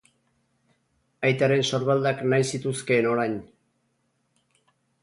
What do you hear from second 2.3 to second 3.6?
nahi zituzkeen orain.